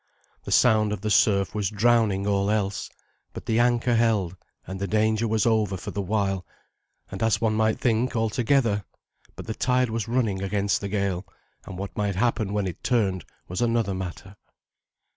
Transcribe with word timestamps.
The 0.45 0.51
sound 0.51 0.91
of 0.93 1.01
the 1.01 1.11
surf 1.11 1.53
was 1.53 1.69
drowning 1.69 2.25
all 2.25 2.49
else. 2.49 2.89
But 3.33 3.45
the 3.45 3.59
anchor 3.59 3.93
held, 3.93 4.35
and 4.65 4.79
the 4.79 4.87
danger 4.87 5.27
was 5.27 5.45
over 5.45 5.77
for 5.77 5.91
the 5.91 6.01
while, 6.01 6.43
and 7.11 7.21
as 7.21 7.39
one 7.39 7.53
might 7.53 7.79
think 7.79 8.15
altogether; 8.15 8.83
but 9.35 9.45
the 9.45 9.53
tide 9.53 9.91
was 9.91 10.07
running 10.07 10.41
against 10.41 10.81
the 10.81 10.89
gale, 10.89 11.27
and 11.67 11.77
what 11.77 11.95
might 11.95 12.15
happen 12.15 12.51
when 12.51 12.65
it 12.65 12.83
turned 12.83 13.25
was 13.47 13.61
another 13.61 13.93
matter. 13.93 14.37